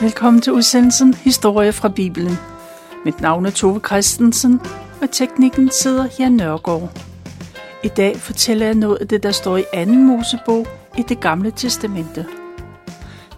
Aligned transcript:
Velkommen 0.00 0.42
til 0.42 0.52
udsendelsen 0.52 1.14
Historie 1.14 1.72
fra 1.72 1.88
Bibelen. 1.88 2.36
Mit 3.04 3.20
navn 3.20 3.46
er 3.46 3.50
Tove 3.50 3.80
Christensen, 3.86 4.60
og 5.02 5.10
teknikken 5.10 5.70
sidder 5.70 6.08
Jan 6.18 6.32
Nørgaard. 6.32 6.98
I 7.84 7.88
dag 7.88 8.16
fortæller 8.16 8.66
jeg 8.66 8.74
noget 8.74 8.96
af 8.96 9.08
det, 9.08 9.22
der 9.22 9.30
står 9.30 9.56
i 9.56 9.64
anden 9.72 10.06
Mosebog 10.06 10.66
i 10.98 11.02
det 11.02 11.20
gamle 11.20 11.50
testamente. 11.50 12.26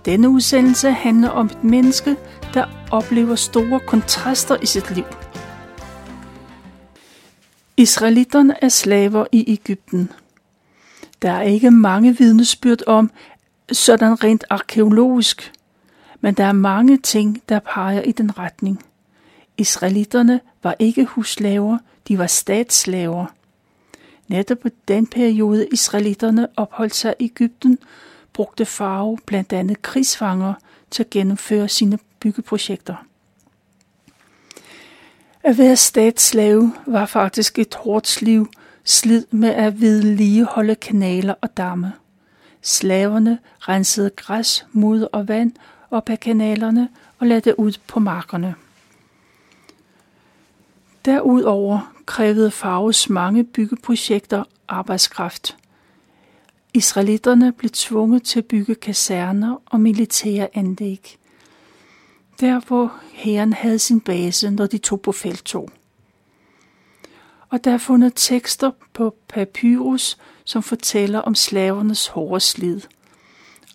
Denne 0.05 0.29
udsendelse 0.29 0.91
handler 0.91 1.29
om 1.29 1.47
et 1.47 1.65
menneske, 1.65 2.17
der 2.55 2.65
oplever 2.91 3.35
store 3.35 3.81
kontraster 3.81 4.57
i 4.63 4.67
sit 4.67 4.95
liv. 4.95 5.07
Israelitterne 7.77 8.65
er 8.65 8.69
slaver 8.69 9.27
i 9.33 9.45
Ægypten. 9.53 10.13
Der 11.23 11.31
er 11.31 11.43
ikke 11.43 11.71
mange 11.71 12.17
vidnesbyrd 12.19 12.83
om, 12.87 13.11
sådan 13.73 14.25
rent 14.25 14.45
arkeologisk, 14.51 15.53
men 16.23 16.35
der 16.35 16.45
er 16.45 16.53
mange 16.53 16.97
ting, 16.97 17.43
der 17.49 17.59
peger 17.59 18.03
i 18.03 18.13
den 18.13 18.39
retning. 18.39 18.83
Israelitterne 19.57 20.41
var 20.63 20.75
ikke 20.79 21.05
huslaver, 21.05 21.79
de 22.09 22.19
var 22.19 22.27
statsslaver. 22.27 23.27
Netop 24.29 24.59
på 24.59 24.69
den 24.89 25.07
periode, 25.07 25.69
israelitterne 25.73 26.49
opholdt 26.57 26.95
sig 26.95 27.15
i 27.19 27.25
Ægypten, 27.25 27.79
brugte 28.33 28.65
Farao 28.65 29.19
blandt 29.27 29.53
andet 29.53 29.83
krigsfanger 29.83 30.55
til 30.91 31.03
at 31.03 31.11
gennemføre 31.11 31.69
sine 31.69 31.99
byggeprojekter. 32.21 32.95
At 35.43 35.59
være 35.59 35.77
statsslave 35.77 36.73
var 36.87 37.07
faktisk 37.07 37.59
et 37.59 37.75
hårdt 37.75 38.23
liv, 38.23 38.51
slid 38.85 39.27
med 39.31 39.51
at 39.51 39.81
vedligeholde 39.81 40.75
kanaler 40.75 41.35
og 41.41 41.57
damme. 41.57 41.93
Slaverne 42.63 43.39
rensede 43.59 44.11
græs, 44.11 44.67
mudder 44.73 45.07
og 45.07 45.29
vand 45.29 45.53
op 45.93 46.11
ad 46.11 46.17
kanalerne 46.17 46.89
og 47.19 47.27
lade 47.27 47.41
det 47.41 47.55
ud 47.59 47.73
på 47.87 48.01
markerne. 48.01 48.55
Derudover 51.05 51.95
krævede 52.07 52.51
Faros 52.51 53.09
mange 53.09 53.45
byggeprojekter 53.45 54.45
arbejdskraft. 54.69 55.57
Israelitterne 56.75 57.53
blev 57.53 57.71
tvunget 57.71 58.23
til 58.23 58.39
at 58.39 58.47
bygge 58.47 58.75
kaserner 58.75 59.57
og 59.67 59.81
militære 59.81 60.49
anlæg. 60.55 61.19
Der 62.41 62.61
hvor 62.61 62.93
herren 63.13 63.53
havde 63.53 63.79
sin 63.79 64.01
base, 64.01 64.51
når 64.51 64.67
de 64.67 64.79
tog 64.79 65.01
på 65.01 65.13
feltog. 65.13 65.71
Og 67.49 67.65
der 67.65 67.71
er 67.71 67.79
fundet 67.79 68.13
tekster 68.17 68.71
på 68.93 69.17
papyrus, 69.29 70.19
som 70.45 70.63
fortæller 70.63 71.19
om 71.19 71.35
slavernes 71.35 72.07
hårde 72.07 72.41
slid. 72.41 72.81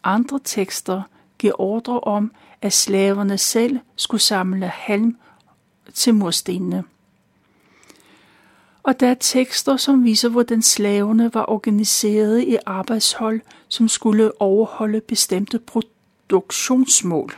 Andre 0.03 0.39
tekster 0.43 1.01
giver 1.39 1.61
ordre 1.61 1.99
om, 1.99 2.31
at 2.61 2.73
slaverne 2.73 3.37
selv 3.37 3.79
skulle 3.95 4.21
samle 4.21 4.67
halm 4.67 5.17
til 5.93 6.15
murstenene. 6.15 6.83
Og 8.83 8.99
der 8.99 9.07
er 9.07 9.15
tekster, 9.19 9.77
som 9.77 10.03
viser, 10.03 10.29
hvordan 10.29 10.61
slaverne 10.61 11.33
var 11.33 11.49
organiseret 11.49 12.41
i 12.41 12.57
arbejdshold, 12.65 13.41
som 13.67 13.87
skulle 13.87 14.41
overholde 14.41 15.01
bestemte 15.01 15.59
produktionsmål. 15.59 17.33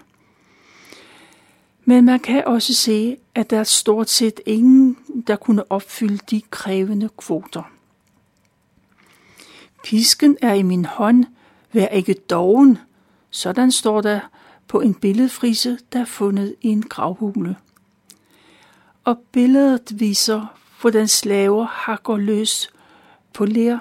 Men 1.85 2.05
man 2.05 2.19
kan 2.19 2.43
også 2.45 2.73
se, 2.73 3.17
at 3.35 3.49
der 3.49 3.59
er 3.59 3.63
stort 3.63 4.09
set 4.09 4.41
ingen, 4.45 4.97
der 5.27 5.35
kunne 5.35 5.71
opfylde 5.71 6.19
de 6.29 6.41
krævende 6.51 7.09
kvoter. 7.17 7.63
Pisken 9.83 10.37
er 10.41 10.53
i 10.53 10.61
min 10.61 10.85
hånd, 10.85 11.25
vær 11.73 11.87
ikke 11.87 12.13
doven. 12.13 12.77
Sådan 13.29 13.71
står 13.71 14.01
der 14.01 14.19
på 14.67 14.81
en 14.81 14.93
billedfrise, 14.93 15.77
der 15.93 15.99
er 15.99 16.05
fundet 16.05 16.55
i 16.61 16.67
en 16.67 16.83
gravhule. 16.83 17.55
Og 19.03 19.17
billedet 19.31 19.99
viser, 19.99 20.45
hvordan 20.81 21.07
slaver 21.07 21.65
hakker 21.65 22.17
løs 22.17 22.69
på 23.33 23.45
ler, 23.45 23.79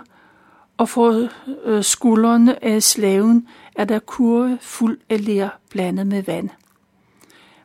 og 0.76 0.88
for 0.88 1.28
øh, 1.64 1.84
skuldrene 1.84 2.64
af 2.64 2.82
slaven 2.82 3.48
er 3.75 3.84
der 3.84 3.98
kurve 3.98 4.59
fuld 4.60 4.98
af 5.09 5.25
ler 5.25 5.48
blandet 5.70 6.06
med 6.06 6.22
vand. 6.22 6.50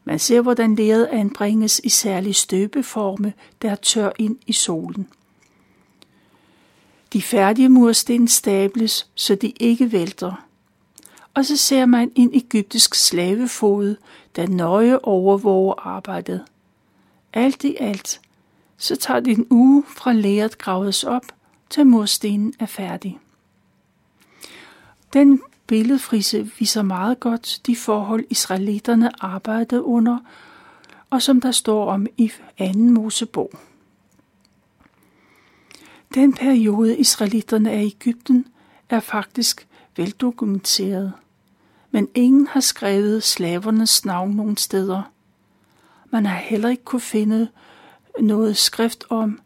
Man 0.03 0.19
ser, 0.19 0.41
hvordan 0.41 0.75
leret 0.75 1.05
anbringes 1.05 1.81
i 1.83 1.89
særlig 1.89 2.35
støbeforme, 2.35 3.33
der 3.61 3.75
tør 3.75 4.11
ind 4.19 4.37
i 4.47 4.53
solen. 4.53 5.07
De 7.13 7.21
færdige 7.21 7.69
mursten 7.69 8.27
stables, 8.27 9.07
så 9.15 9.35
de 9.35 9.49
ikke 9.49 9.91
vælter. 9.91 10.45
Og 11.33 11.45
så 11.45 11.57
ser 11.57 11.85
man 11.85 12.11
en 12.15 12.29
egyptisk 12.33 12.95
slavefod, 12.95 13.95
der 14.35 14.47
nøje 14.47 14.99
overvåger 14.99 15.87
arbejdet. 15.87 16.45
Alt 17.33 17.63
i 17.63 17.75
alt, 17.79 18.21
så 18.77 18.95
tager 18.95 19.19
det 19.19 19.37
en 19.37 19.47
uge 19.49 19.83
fra 19.87 20.13
læret 20.13 20.57
graves 20.57 21.03
op, 21.03 21.25
til 21.69 21.87
murstenen 21.87 22.53
er 22.59 22.65
færdig. 22.65 23.19
Den 25.13 25.41
billedfrise 25.67 26.51
viser 26.59 26.81
meget 26.81 27.19
godt 27.19 27.61
de 27.65 27.75
forhold, 27.75 28.25
israelitterne 28.29 29.23
arbejdede 29.23 29.83
under, 29.83 30.17
og 31.09 31.21
som 31.21 31.41
der 31.41 31.51
står 31.51 31.91
om 31.91 32.07
i 32.17 32.31
anden 32.57 32.93
Mosebog. 32.93 33.51
Den 36.13 36.33
periode, 36.33 36.97
israelitterne 36.97 37.71
er 37.71 37.79
i 37.79 37.85
Ægypten, 37.85 38.47
er 38.89 38.99
faktisk 38.99 39.67
veldokumenteret, 39.97 41.13
men 41.93 42.07
ingen 42.15 42.47
har 42.47 42.59
skrevet 42.59 43.23
slavernes 43.23 44.05
navn 44.05 44.31
nogen 44.31 44.57
steder. 44.57 45.11
Man 46.11 46.25
har 46.25 46.37
heller 46.37 46.69
ikke 46.69 46.83
kunne 46.83 47.01
finde 47.01 47.47
noget 48.19 48.57
skrift 48.57 49.03
om 49.09 49.39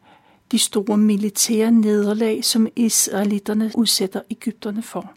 de 0.52 0.59
store 0.59 0.97
militære 0.97 1.72
nederlag, 1.72 2.46
som 2.46 2.68
israelitterne 2.75 3.72
udsætter 3.75 4.22
Ægypterne 4.30 4.81
for. 4.81 5.13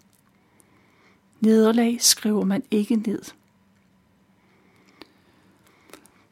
Nederlag 1.40 1.96
skriver 2.00 2.44
man 2.44 2.62
ikke 2.70 2.96
ned. 2.96 3.22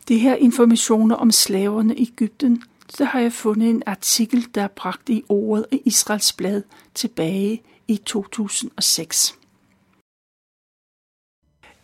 De 0.08 0.18
her 0.18 0.34
informationer 0.34 1.14
om 1.14 1.30
slaverne 1.30 1.96
i 1.96 2.02
Ægypten 2.02 2.62
så 2.88 3.04
har 3.04 3.20
jeg 3.20 3.32
fundet 3.32 3.70
en 3.70 3.82
artikel, 3.86 4.46
der 4.54 4.62
er 4.62 4.68
bragt 4.68 5.08
i 5.08 5.24
ordet 5.28 5.66
i 5.72 5.82
Israels 5.84 6.32
blad 6.32 6.62
tilbage 6.94 7.62
i 7.88 7.96
2006. 7.96 9.38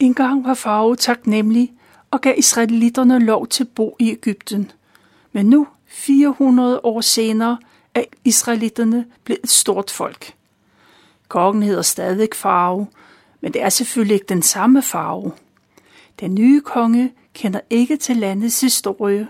Engang 0.04 0.44
var 0.44 0.54
farve 0.54 0.96
taknemmelig 0.96 1.72
og 2.10 2.20
gav 2.20 2.34
israelitterne 2.38 3.18
lov 3.18 3.46
til 3.46 3.64
at 3.64 3.68
bo 3.68 3.96
i 3.98 4.10
Ægypten. 4.10 4.70
Men 5.32 5.46
nu, 5.46 5.66
400 5.86 6.80
år 6.82 7.00
senere, 7.00 7.58
er 7.94 8.04
israelitterne 8.24 9.06
blevet 9.24 9.40
et 9.44 9.50
stort 9.50 9.90
folk. 9.90 10.34
Kongen 11.28 11.62
hedder 11.62 11.82
stadig 11.82 12.28
farve, 12.34 12.86
men 13.40 13.52
det 13.52 13.62
er 13.62 13.68
selvfølgelig 13.68 14.14
ikke 14.14 14.26
den 14.26 14.42
samme 14.42 14.82
farve. 14.82 15.32
Den 16.20 16.34
nye 16.34 16.60
konge 16.60 17.12
kender 17.34 17.60
ikke 17.70 17.96
til 17.96 18.16
landets 18.16 18.60
historie, 18.60 19.28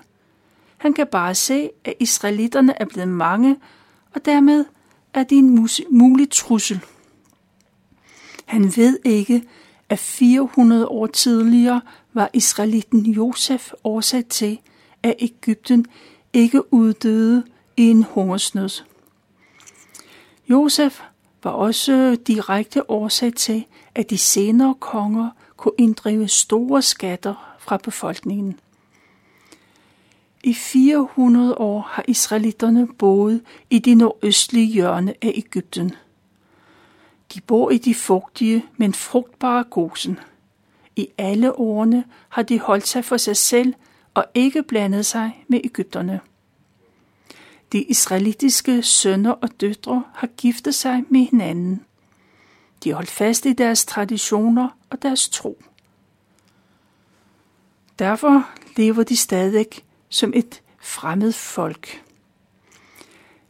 han 0.77 0.93
kan 0.93 1.06
bare 1.06 1.35
se, 1.35 1.71
at 1.85 1.95
israelitterne 2.01 2.81
er 2.81 2.85
blevet 2.85 3.09
mange, 3.09 3.56
og 4.15 4.25
dermed 4.25 4.65
er 5.15 5.23
de 5.23 5.35
en 5.35 5.69
mulig 5.91 6.31
trussel. 6.31 6.81
Han 8.45 8.77
ved 8.77 8.99
ikke, 9.05 9.43
at 9.89 9.99
400 9.99 10.89
år 10.89 11.06
tidligere 11.06 11.81
var 12.12 12.31
israelitten 12.33 13.06
Josef 13.06 13.72
årsag 13.84 14.25
til, 14.27 14.59
at 15.03 15.15
Ægypten 15.19 15.87
ikke 16.32 16.73
uddøde 16.73 17.44
i 17.76 17.82
en 17.82 18.03
hungersnød. 18.03 18.82
Josef 20.50 21.00
var 21.43 21.50
også 21.50 22.17
direkte 22.26 22.91
årsag 22.91 23.35
til, 23.35 23.64
at 23.94 24.11
de 24.11 24.19
senere 24.19 24.75
konger 24.81 25.29
kunne 25.56 25.75
inddrive 25.79 26.29
store 26.29 26.82
skatter 26.82 27.56
fra 27.59 27.76
befolkningen. 27.76 28.61
I 30.44 30.55
400 30.55 31.55
år 31.55 31.81
har 31.81 32.05
israelitterne 32.09 32.87
boet 32.87 33.41
i 33.70 33.79
det 33.79 33.97
nordøstlige 33.97 34.67
hjørne 34.67 35.14
af 35.23 35.32
Ægypten. 35.35 35.93
De 37.35 37.41
bor 37.41 37.71
i 37.71 37.79
de 37.79 37.95
fugtige, 37.95 38.67
men 38.77 38.95
frugtbare 38.95 39.65
gosen. 39.65 40.19
I 40.97 41.09
alle 41.19 41.59
årene 41.59 42.05
har 42.29 42.43
de 42.43 42.61
holdt 42.61 42.87
sig 42.87 43.05
for 43.05 43.17
sig 43.17 43.37
selv 43.37 43.75
og 44.15 44.27
ikke 44.35 44.63
blandet 44.63 45.07
sig 45.07 45.45
med 45.49 45.61
Ægypterne. 45.65 46.21
De 47.73 47.83
israelitiske 47.83 48.83
sønner 48.83 49.31
og 49.31 49.49
døtre 49.61 50.05
har 50.15 50.27
giftet 50.27 50.75
sig 50.75 51.05
med 51.09 51.21
hinanden. 51.21 51.85
De 52.85 52.93
holdt 52.93 53.11
fast 53.11 53.47
i 53.47 53.53
deres 53.53 53.85
traditioner 53.85 54.69
og 54.91 55.03
deres 55.03 55.29
tro. 55.29 55.63
Derfor 57.99 58.49
lever 58.77 59.03
de 59.03 59.17
stadig 59.17 59.67
som 60.09 60.33
et 60.37 60.63
fremmed 60.81 61.33
folk. 61.33 62.04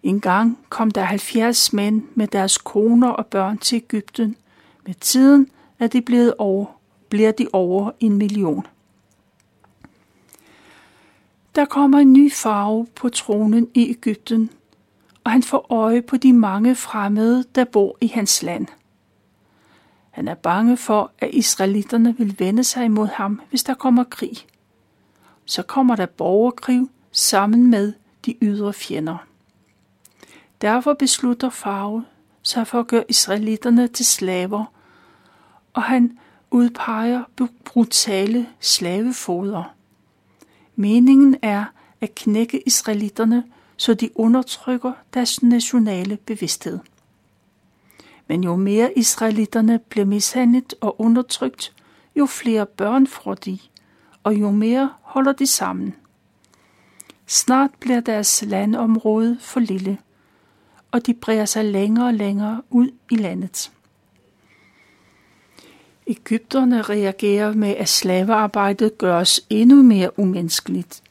En 0.04 0.20
gang 0.20 0.58
kom 0.68 0.90
der 0.90 1.02
70 1.02 1.72
mænd 1.72 2.02
med 2.14 2.26
deres 2.26 2.58
koner 2.58 3.08
og 3.08 3.26
børn 3.26 3.58
til 3.58 3.76
Ægypten. 3.76 4.36
Med 4.86 4.94
tiden 4.94 5.50
er 5.78 5.86
de 5.86 6.02
blevet 6.02 6.34
over, 6.38 6.66
bliver 7.08 7.32
de 7.32 7.48
over 7.52 7.90
en 8.00 8.18
million. 8.18 8.66
Der 11.54 11.64
kommer 11.64 11.98
en 11.98 12.12
ny 12.12 12.32
farve 12.32 12.86
på 12.94 13.08
tronen 13.08 13.68
i 13.74 13.90
Ægypten, 13.90 14.50
og 15.24 15.30
han 15.30 15.42
får 15.42 15.66
øje 15.72 16.02
på 16.02 16.16
de 16.16 16.32
mange 16.32 16.74
fremmede, 16.74 17.44
der 17.54 17.64
bor 17.64 17.96
i 18.00 18.06
hans 18.06 18.42
land. 18.42 18.66
Han 20.10 20.28
er 20.28 20.34
bange 20.34 20.76
for, 20.76 21.12
at 21.18 21.30
israelitterne 21.32 22.16
vil 22.18 22.38
vende 22.38 22.64
sig 22.64 22.84
imod 22.84 23.08
ham, 23.08 23.40
hvis 23.50 23.62
der 23.62 23.74
kommer 23.74 24.04
krig. 24.04 24.36
Så 25.44 25.62
kommer 25.62 25.96
der 25.96 26.06
borgerkrig 26.06 26.86
sammen 27.12 27.70
med 27.70 27.92
de 28.26 28.34
ydre 28.42 28.72
fjender. 28.72 29.26
Derfor 30.64 30.94
beslutter 30.94 31.50
Farve 31.50 32.04
sig 32.42 32.66
for 32.66 32.80
at 32.80 32.86
gøre 32.86 33.04
israelitterne 33.08 33.88
til 33.88 34.04
slaver, 34.04 34.64
og 35.72 35.82
han 35.82 36.18
udpeger 36.50 37.22
brutale 37.64 38.48
slavefoder. 38.60 39.74
Meningen 40.76 41.36
er 41.42 41.64
at 42.00 42.14
knække 42.14 42.68
israelitterne, 42.68 43.44
så 43.76 43.94
de 43.94 44.10
undertrykker 44.14 44.92
deres 45.14 45.42
nationale 45.42 46.16
bevidsthed. 46.16 46.78
Men 48.28 48.44
jo 48.44 48.56
mere 48.56 48.98
israelitterne 48.98 49.78
bliver 49.78 50.06
mishandlet 50.06 50.74
og 50.80 51.00
undertrykt, 51.00 51.72
jo 52.16 52.26
flere 52.26 52.66
børn 52.66 53.06
får 53.06 53.34
de, 53.34 53.58
og 54.22 54.34
jo 54.34 54.50
mere 54.50 54.90
holder 55.02 55.32
de 55.32 55.46
sammen. 55.46 55.94
Snart 57.26 57.70
bliver 57.80 58.00
deres 58.00 58.44
landområde 58.46 59.38
for 59.40 59.60
lille, 59.60 59.98
og 60.94 61.06
de 61.06 61.14
breder 61.14 61.44
sig 61.44 61.64
længere 61.64 62.06
og 62.06 62.14
længere 62.14 62.62
ud 62.70 62.88
i 63.10 63.16
landet. 63.16 63.70
Ægypterne 66.06 66.82
reagerer 66.82 67.52
med, 67.52 67.76
at 67.76 67.88
slavearbejdet 67.88 68.98
gøres 68.98 69.40
endnu 69.50 69.82
mere 69.82 70.18
umenneskeligt. 70.18 71.02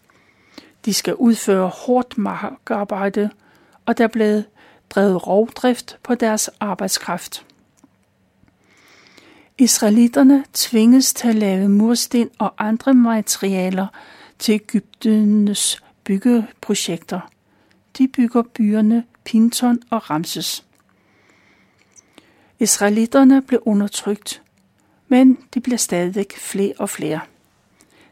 De 0.85 0.93
skal 0.93 1.15
udføre 1.15 1.67
hårdt 1.67 2.17
markarbejde, 2.17 3.29
og 3.85 3.97
der 3.97 4.07
blev 4.07 4.43
drevet 4.89 5.27
rovdrift 5.27 5.97
på 6.03 6.15
deres 6.15 6.49
arbejdskraft. 6.59 7.45
Israelitterne 9.57 10.43
tvinges 10.53 11.13
til 11.13 11.27
at 11.27 11.35
lave 11.35 11.69
mursten 11.69 12.29
og 12.39 12.53
andre 12.57 12.93
materialer 12.93 13.87
til 14.39 14.53
Ægyptenes 14.53 15.83
byggeprojekter. 16.03 17.19
De 17.97 18.07
bygger 18.07 18.41
byerne 18.41 19.03
Pinton 19.25 19.79
og 19.89 20.09
Ramses. 20.09 20.65
Israelitterne 22.59 23.41
blev 23.41 23.63
undertrykt, 23.65 24.41
men 25.07 25.37
de 25.53 25.59
bliver 25.59 25.77
stadig 25.77 26.25
flere 26.37 26.73
og 26.79 26.89
flere. 26.89 27.19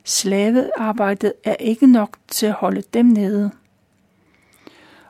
Slavearbejdet 0.03 1.33
er 1.43 1.55
ikke 1.55 1.87
nok 1.87 2.17
til 2.27 2.45
at 2.45 2.53
holde 2.53 2.83
dem 2.93 3.05
nede. 3.05 3.51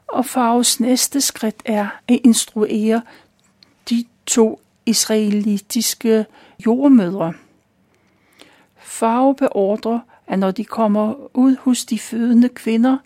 Og 0.07 0.25
Faros 0.25 0.79
næste 0.79 1.21
skridt 1.21 1.61
er 1.65 1.87
at 2.07 2.19
instruere 2.23 3.01
de 3.89 4.05
to 4.25 4.61
israelitiske 4.85 6.25
jordmødre. 6.65 7.33
Farve 8.77 9.35
beordrer, 9.35 9.99
at 10.27 10.39
når 10.39 10.51
de 10.51 10.65
kommer 10.65 11.37
ud 11.37 11.55
hos 11.59 11.85
de 11.85 11.99
fødende 11.99 12.49
kvinder, 12.49 12.97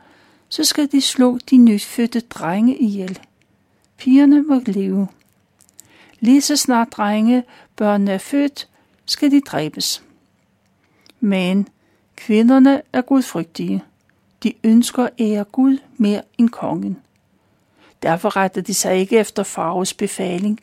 så 0.50 0.64
skal 0.64 0.92
de 0.92 1.02
slå 1.02 1.38
de 1.50 1.58
nyfødte 1.58 2.20
drenge 2.20 2.78
ihjel. 2.78 3.20
Pigerne 3.98 4.42
må 4.42 4.62
leve. 4.66 5.08
Lige 6.20 6.42
så 6.42 6.56
snart 6.56 6.92
drenge 6.92 7.44
børnene 7.76 8.12
er 8.12 8.18
født, 8.18 8.68
skal 9.06 9.32
de 9.32 9.42
dræbes. 9.42 10.04
Men 11.20 11.68
kvinderne 12.16 12.82
er 12.94 13.02
gudfrygtige. 13.02 13.84
De 14.44 14.54
ønsker 14.64 15.04
at 15.04 15.14
ære 15.20 15.44
Gud 15.44 15.78
mere 15.98 16.22
end 16.38 16.50
kongen. 16.50 16.98
Derfor 18.04 18.36
retter 18.36 18.62
de 18.62 18.74
sig 18.74 18.98
ikke 18.98 19.18
efter 19.18 19.44
farves 19.44 19.94
befaling. 19.94 20.60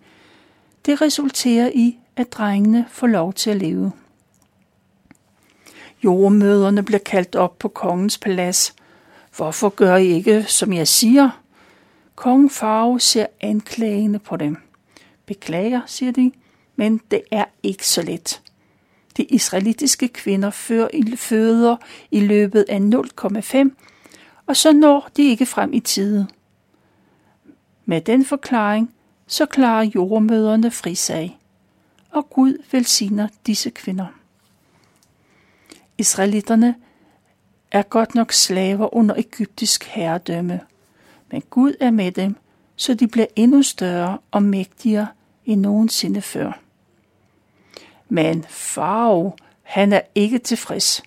Det 0.86 1.00
resulterer 1.00 1.70
i, 1.74 1.98
at 2.16 2.32
drengene 2.32 2.86
får 2.90 3.06
lov 3.06 3.32
til 3.32 3.50
at 3.50 3.56
leve. 3.56 3.92
Jordmøderne 6.04 6.82
bliver 6.82 6.98
kaldt 6.98 7.36
op 7.36 7.58
på 7.58 7.68
kongens 7.68 8.18
palads. 8.18 8.74
Hvorfor 9.36 9.68
gør 9.68 9.96
I 9.96 10.06
ikke, 10.06 10.44
som 10.48 10.72
jeg 10.72 10.88
siger? 10.88 11.42
Kong 12.14 12.52
Farve 12.52 13.00
ser 13.00 13.26
anklagende 13.40 14.18
på 14.18 14.36
dem. 14.36 14.56
Beklager, 15.26 15.80
siger 15.86 16.12
de, 16.12 16.32
men 16.76 17.00
det 17.10 17.22
er 17.30 17.44
ikke 17.62 17.86
så 17.86 18.02
let. 18.02 18.42
De 19.16 19.24
israelitiske 19.24 20.08
kvinder 20.08 20.50
føder 21.16 21.76
i 22.10 22.20
løbet 22.20 22.64
af 22.68 22.78
0,5, 22.78 23.70
og 24.46 24.56
så 24.56 24.72
når 24.72 25.08
de 25.16 25.22
ikke 25.22 25.46
frem 25.46 25.72
i 25.72 25.80
tide. 25.80 26.26
Med 27.84 28.00
den 28.00 28.24
forklaring, 28.24 28.94
så 29.26 29.46
klarer 29.46 29.90
jordmøderne 29.94 30.70
frisag, 30.70 31.38
og 32.10 32.30
Gud 32.30 32.58
velsigner 32.72 33.28
disse 33.46 33.70
kvinder. 33.70 34.06
Israelitterne 35.98 36.74
er 37.72 37.82
godt 37.82 38.14
nok 38.14 38.32
slaver 38.32 38.94
under 38.94 39.14
egyptisk 39.14 39.84
herredømme, 39.84 40.60
men 41.30 41.42
Gud 41.50 41.74
er 41.80 41.90
med 41.90 42.12
dem, 42.12 42.36
så 42.76 42.94
de 42.94 43.08
bliver 43.08 43.26
endnu 43.36 43.62
større 43.62 44.18
og 44.30 44.42
mægtigere 44.42 45.06
end 45.46 45.60
nogensinde 45.60 46.22
før. 46.22 46.60
Men 48.08 48.44
Farao, 48.48 49.36
han 49.62 49.92
er 49.92 50.00
ikke 50.14 50.38
tilfreds. 50.38 51.02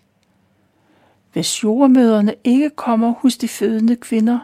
Hvis 1.33 1.63
jordmøderne 1.63 2.35
ikke 2.43 2.69
kommer 2.69 3.13
hos 3.13 3.37
de 3.37 3.47
fødende 3.47 3.95
kvinder, 3.95 4.39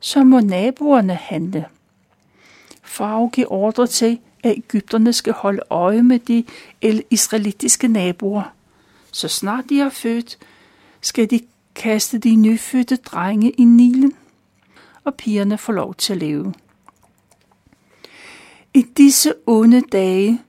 så 0.00 0.24
må 0.24 0.40
naboerne 0.40 1.14
handle. 1.14 1.66
Farao 2.82 3.28
giver 3.28 3.52
ordre 3.52 3.86
til, 3.86 4.18
at 4.44 4.56
Ægypterne 4.56 5.12
skal 5.12 5.32
holde 5.32 5.62
øje 5.70 6.02
med 6.02 6.18
de 6.18 6.44
israelitiske 7.10 7.88
naboer. 7.88 8.54
Så 9.12 9.28
snart 9.28 9.64
de 9.68 9.78
har 9.78 9.90
født, 9.90 10.38
skal 11.00 11.30
de 11.30 11.40
kaste 11.74 12.18
de 12.18 12.36
nyfødte 12.36 12.96
drenge 12.96 13.50
i 13.50 13.64
Nilen, 13.64 14.12
og 15.04 15.14
pigerne 15.14 15.58
får 15.58 15.72
lov 15.72 15.94
til 15.94 16.12
at 16.12 16.18
leve. 16.18 16.54
I 18.74 18.82
disse 18.82 19.34
onde 19.46 19.80
dage 19.80 20.42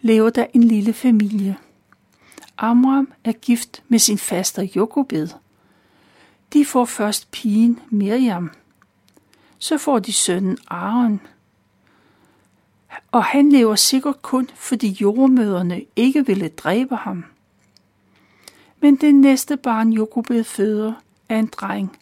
lever 0.00 0.30
der 0.30 0.46
en 0.54 0.64
lille 0.64 0.92
familie. 0.92 1.56
Amram 2.58 3.12
er 3.24 3.32
gift 3.32 3.82
med 3.88 3.98
sin 3.98 4.18
faster 4.18 4.62
Jokobed. 4.76 5.28
De 6.52 6.64
får 6.64 6.84
først 6.84 7.30
pigen 7.30 7.80
Miriam. 7.90 8.50
Så 9.58 9.78
får 9.78 9.98
de 9.98 10.12
sønnen 10.12 10.58
Aaron. 10.68 11.20
Og 13.12 13.24
han 13.24 13.52
lever 13.52 13.74
sikkert 13.74 14.22
kun, 14.22 14.50
fordi 14.54 14.96
jordmøderne 15.00 15.82
ikke 15.96 16.26
ville 16.26 16.48
dræbe 16.48 16.96
ham. 16.96 17.24
Men 18.80 18.96
det 18.96 19.14
næste 19.14 19.56
barn 19.56 19.92
Jokobed 19.92 20.44
føder 20.44 20.92
er 21.28 21.38
en 21.38 21.46
dreng. 21.46 21.98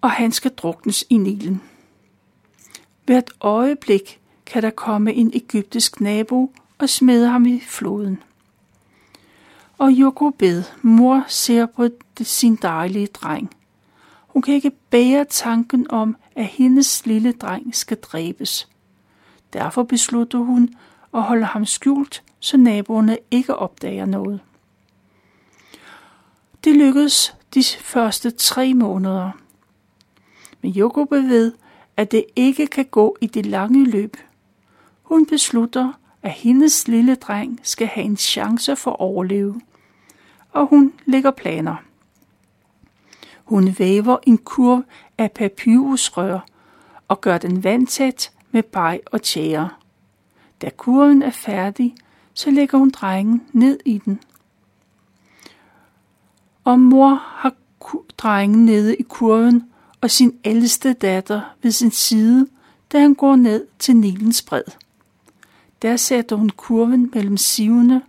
Og 0.00 0.10
han 0.10 0.32
skal 0.32 0.50
druknes 0.50 1.04
i 1.10 1.16
Nilen. 1.16 1.62
Hvert 3.04 3.30
øjeblik 3.40 4.20
kan 4.46 4.62
der 4.62 4.70
komme 4.70 5.14
en 5.14 5.30
egyptisk 5.34 6.00
nabo 6.00 6.52
og 6.78 6.88
smide 6.88 7.28
ham 7.28 7.46
i 7.46 7.60
floden. 7.60 8.22
Og 9.78 9.90
Jokobed, 9.90 10.64
mor, 10.82 11.24
ser 11.28 11.66
på 11.66 11.88
sin 12.22 12.56
dejlige 12.56 13.06
dreng. 13.06 13.50
Hun 14.26 14.42
kan 14.42 14.54
ikke 14.54 14.70
bære 14.70 15.24
tanken 15.24 15.90
om, 15.90 16.16
at 16.36 16.46
hendes 16.46 17.06
lille 17.06 17.32
dreng 17.32 17.74
skal 17.74 17.96
dræbes. 17.96 18.68
Derfor 19.52 19.82
beslutter 19.82 20.38
hun 20.38 20.74
at 21.14 21.22
holde 21.22 21.44
ham 21.44 21.66
skjult, 21.66 22.22
så 22.40 22.56
naboerne 22.56 23.18
ikke 23.30 23.54
opdager 23.54 24.06
noget. 24.06 24.40
Det 26.64 26.76
lykkedes 26.76 27.34
de 27.54 27.64
første 27.80 28.30
tre 28.30 28.74
måneder. 28.74 29.30
Men 30.62 30.72
Jokobed 30.72 31.20
ved, 31.20 31.52
at 31.96 32.10
det 32.10 32.24
ikke 32.36 32.66
kan 32.66 32.84
gå 32.84 33.16
i 33.20 33.26
det 33.26 33.46
lange 33.46 33.90
løb. 33.90 34.16
Hun 35.02 35.26
beslutter, 35.26 35.92
at 36.22 36.30
hendes 36.30 36.88
lille 36.88 37.14
dreng 37.14 37.60
skal 37.62 37.86
have 37.86 38.04
en 38.04 38.16
chance 38.16 38.76
for 38.76 38.90
at 38.90 39.00
overleve, 39.00 39.60
og 40.50 40.66
hun 40.66 40.92
lægger 41.06 41.30
planer. 41.30 41.76
Hun 43.44 43.74
væver 43.78 44.16
en 44.22 44.38
kurv 44.38 44.82
af 45.18 45.32
papyrusrør 45.32 46.46
og 47.08 47.20
gør 47.20 47.38
den 47.38 47.64
vandtæt 47.64 48.30
med 48.50 48.62
bag 48.62 49.00
og 49.06 49.22
tjære. 49.22 49.70
Da 50.62 50.70
kurven 50.76 51.22
er 51.22 51.30
færdig, 51.30 51.94
så 52.34 52.50
lægger 52.50 52.78
hun 52.78 52.90
drengen 52.90 53.42
ned 53.52 53.78
i 53.84 53.98
den. 53.98 54.20
Og 56.64 56.80
mor 56.80 57.14
har 57.14 57.54
drengen 58.18 58.64
nede 58.66 58.96
i 58.96 59.02
kurven 59.02 59.70
og 60.00 60.10
sin 60.10 60.38
ældste 60.44 60.92
datter 60.92 61.40
ved 61.62 61.70
sin 61.70 61.90
side, 61.90 62.46
da 62.92 63.00
han 63.00 63.14
går 63.14 63.36
ned 63.36 63.66
til 63.78 63.96
Nilens 63.96 64.42
bred. 64.42 64.62
der 65.82 65.96
sætter 65.96 66.36
hun 66.36 66.50
kurven 66.50 67.10
mellem 67.14 67.36
sivene, 67.36 68.02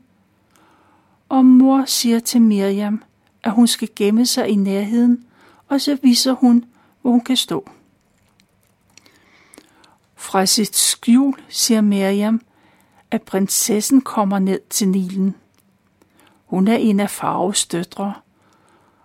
og 1.30 1.46
mor 1.46 1.86
siger 1.86 2.20
til 2.20 2.42
Miriam, 2.42 3.04
at 3.44 3.52
hun 3.52 3.68
skal 3.68 3.90
gemme 3.96 4.26
sig 4.26 4.48
i 4.50 4.56
nærheden, 4.56 5.26
og 5.68 5.82
så 5.82 5.98
viser 6.02 6.34
hun, 6.34 6.66
hvor 7.02 7.12
hun 7.12 7.22
kan 7.22 7.38
stå. 7.38 7.70
Fra 10.16 10.46
sit 10.46 10.76
skjul 10.76 11.42
siger 11.50 11.82
Miriam, 11.82 12.42
at 13.12 13.22
prinsessen 13.22 14.02
kommer 14.02 14.40
ned 14.40 14.60
til 14.70 14.88
Nilen. 14.88 15.36
Hun 16.46 16.68
er 16.68 16.76
en 16.76 17.00
af 17.00 17.10
Faros 17.10 17.66
døtre, 17.66 18.14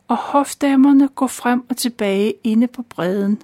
og 0.09 0.17
hofdamerne 0.17 1.09
går 1.09 1.27
frem 1.27 1.67
og 1.69 1.77
tilbage 1.77 2.35
inde 2.45 2.67
på 2.67 2.83
bredden. 2.83 3.43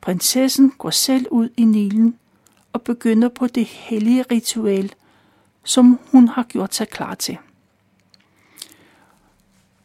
Prinsessen 0.00 0.72
går 0.78 0.90
selv 0.90 1.26
ud 1.30 1.48
i 1.56 1.64
Nilen 1.64 2.18
og 2.72 2.82
begynder 2.82 3.28
på 3.28 3.46
det 3.46 3.64
hellige 3.64 4.24
ritual, 4.30 4.92
som 5.64 5.98
hun 6.12 6.28
har 6.28 6.42
gjort 6.42 6.74
sig 6.74 6.88
klar 6.88 7.14
til. 7.14 7.38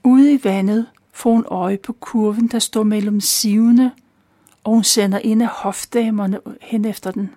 Ude 0.03 0.33
i 0.33 0.39
vandet 0.43 0.87
får 1.13 1.31
hun 1.31 1.45
øje 1.47 1.77
på 1.77 1.93
kurven, 1.93 2.47
der 2.47 2.59
står 2.59 2.83
mellem 2.83 3.21
sivene, 3.21 3.91
og 4.63 4.73
hun 4.73 4.83
sender 4.83 5.17
en 5.17 5.41
af 5.41 5.47
hofdamerne 5.47 6.39
hen 6.61 6.85
efter 6.85 7.11
den. 7.11 7.35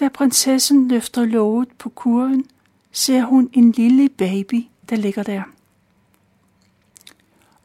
Da 0.00 0.08
prinsessen 0.08 0.88
løfter 0.88 1.24
låget 1.24 1.68
på 1.78 1.88
kurven, 1.88 2.46
ser 2.92 3.22
hun 3.22 3.50
en 3.52 3.72
lille 3.72 4.08
baby, 4.08 4.66
der 4.90 4.96
ligger 4.96 5.22
der. 5.22 5.42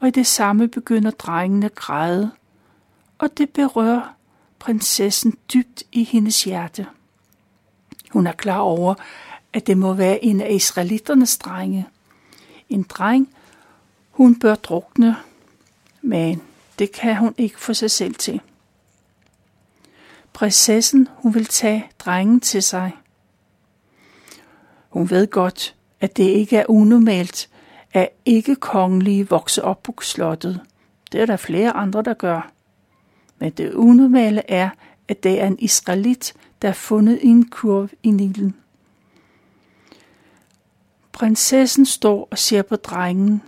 Og 0.00 0.08
i 0.08 0.10
det 0.10 0.26
samme 0.26 0.68
begynder 0.68 1.10
drengene 1.10 1.66
at 1.66 1.74
græde, 1.74 2.30
og 3.18 3.38
det 3.38 3.50
berører 3.50 4.14
prinsessen 4.58 5.38
dybt 5.54 5.82
i 5.92 6.04
hendes 6.04 6.44
hjerte. 6.44 6.86
Hun 8.10 8.26
er 8.26 8.32
klar 8.32 8.58
over, 8.58 8.94
at 9.52 9.66
det 9.66 9.78
må 9.78 9.94
være 9.94 10.24
en 10.24 10.40
af 10.40 10.52
israeliternes 10.52 11.38
drenge. 11.38 11.86
En 12.68 12.82
dreng, 12.82 13.28
hun 14.10 14.38
bør 14.38 14.54
drukne, 14.54 15.16
men 16.02 16.42
det 16.78 16.92
kan 16.92 17.16
hun 17.16 17.34
ikke 17.38 17.60
få 17.60 17.74
sig 17.74 17.90
selv 17.90 18.14
til. 18.14 18.40
Prinsessen, 20.32 21.08
hun 21.16 21.34
vil 21.34 21.46
tage 21.46 21.86
drengen 21.98 22.40
til 22.40 22.62
sig. 22.62 22.92
Hun 24.88 25.10
ved 25.10 25.26
godt, 25.26 25.74
at 26.00 26.16
det 26.16 26.24
ikke 26.24 26.56
er 26.56 26.64
unormalt, 26.68 27.50
at 27.92 28.08
ikke 28.24 28.56
kongelige 28.56 29.28
vokser 29.28 29.62
op 29.62 29.82
på 29.82 29.94
slottet. 30.02 30.60
Det 31.12 31.20
er 31.20 31.26
der 31.26 31.36
flere 31.36 31.70
andre, 31.70 32.02
der 32.02 32.14
gør. 32.14 32.52
Men 33.38 33.52
det 33.52 33.72
unormale 33.72 34.50
er, 34.50 34.70
at 35.08 35.22
det 35.22 35.40
er 35.40 35.46
en 35.46 35.58
israelit, 35.58 36.34
der 36.62 36.68
er 36.68 36.72
fundet 36.72 37.18
i 37.22 37.26
en 37.26 37.48
kurv 37.50 37.88
i 38.02 38.10
Nilen. 38.10 38.56
Prinsessen 41.12 41.86
står 41.86 42.28
og 42.30 42.38
ser 42.38 42.62
på 42.62 42.76
drengen. 42.76 43.42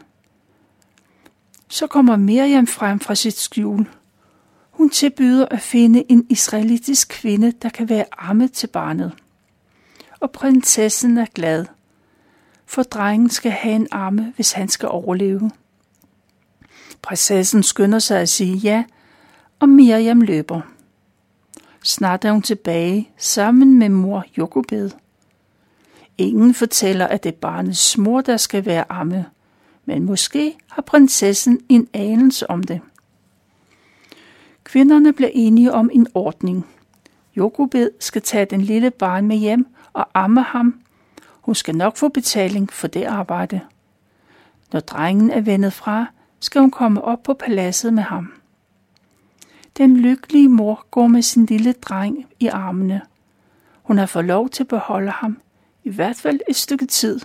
Så 1.69 1.87
kommer 1.87 2.17
Miriam 2.17 2.67
frem 2.67 3.01
fra 3.01 3.15
sit 3.15 3.39
skjul. 3.39 3.89
Hun 4.85 4.91
tilbyder 4.91 5.47
at 5.51 5.61
finde 5.61 6.05
en 6.09 6.27
israelitisk 6.31 7.09
kvinde, 7.09 7.53
der 7.53 7.69
kan 7.69 7.89
være 7.89 8.05
amme 8.19 8.49
til 8.49 8.67
barnet. 8.67 9.13
Og 10.21 10.31
prinsessen 10.31 11.19
er 11.19 11.27
glad, 11.35 11.67
for 12.67 12.83
drengen 12.83 13.31
skal 13.31 13.53
have 13.53 13.75
en 13.75 13.89
amme, 13.91 14.33
hvis 14.37 14.53
han 14.53 14.69
skal 14.69 14.89
overleve. 14.89 15.51
Prinsessen 17.03 17.63
skynder 17.63 17.99
sig 17.99 18.21
at 18.21 18.29
sige 18.29 18.57
ja, 18.57 18.85
og 19.61 19.69
Miriam 19.69 20.21
løber. 20.21 20.61
Snart 21.83 22.25
er 22.25 22.33
hun 22.33 22.43
tilbage 22.43 23.11
sammen 23.17 23.79
med 23.79 23.89
mor 23.89 24.25
Jokobed. 24.39 24.91
Ingen 26.19 26.55
fortæller, 26.55 27.07
at 27.07 27.25
det 27.25 27.33
er 27.33 27.39
barnets 27.41 27.99
mor, 27.99 28.21
der 28.21 28.37
skal 28.37 28.67
være 28.67 28.85
amme, 28.89 29.27
men 29.85 30.05
måske 30.05 30.57
har 30.71 30.83
prinsessen 30.83 31.61
en 31.69 31.89
anelse 31.93 32.51
om 32.51 32.63
det. 32.63 32.81
Kvinderne 34.65 35.13
blev 35.13 35.31
enige 35.33 35.73
om 35.73 35.91
en 35.93 36.07
ordning. 36.15 36.67
Jokobed 37.37 37.91
skal 38.01 38.23
tage 38.23 38.45
den 38.45 38.61
lille 38.61 38.91
barn 38.91 39.27
med 39.27 39.37
hjem 39.37 39.67
og 39.93 40.07
amme 40.15 40.43
ham. 40.43 40.81
Hun 41.31 41.55
skal 41.55 41.77
nok 41.77 41.97
få 41.97 42.09
betaling 42.09 42.73
for 42.73 42.87
det 42.87 43.05
arbejde. 43.05 43.61
Når 44.73 44.81
drengen 44.81 45.31
er 45.31 45.41
vendet 45.41 45.73
fra, 45.73 46.07
skal 46.41 46.61
hun 46.61 46.71
komme 46.71 47.03
op 47.03 47.23
på 47.23 47.35
paladset 47.35 47.93
med 47.93 48.03
ham. 48.03 48.33
Den 49.77 49.97
lykkelige 49.97 50.49
mor 50.49 50.87
går 50.91 51.07
med 51.07 51.23
sin 51.23 51.47
lille 51.47 51.73
dreng 51.73 52.27
i 52.41 52.47
armene. 52.47 53.01
Hun 53.83 53.99
har 53.99 54.07
fået 54.07 54.25
lov 54.25 54.49
til 54.49 54.63
at 54.63 54.69
beholde 54.69 55.11
ham, 55.11 55.39
i 55.85 55.91
hvert 55.91 56.17
fald 56.17 56.41
et 56.49 56.57
stykke 56.57 56.87
tid, 56.87 57.21